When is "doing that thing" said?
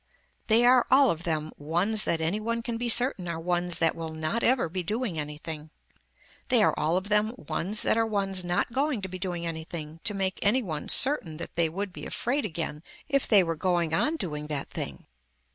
14.15-15.05